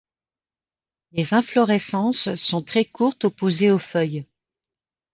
[1.11, 4.25] Les inflorescences sont très courtes opposées aux feuilles.